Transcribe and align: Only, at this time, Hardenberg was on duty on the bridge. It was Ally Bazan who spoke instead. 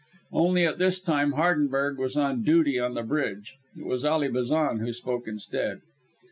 Only, 0.33 0.65
at 0.65 0.79
this 0.79 0.99
time, 0.99 1.33
Hardenberg 1.33 1.99
was 1.99 2.17
on 2.17 2.41
duty 2.43 2.79
on 2.79 2.95
the 2.95 3.03
bridge. 3.03 3.53
It 3.77 3.85
was 3.85 4.03
Ally 4.03 4.29
Bazan 4.29 4.79
who 4.79 4.93
spoke 4.93 5.27
instead. 5.27 5.81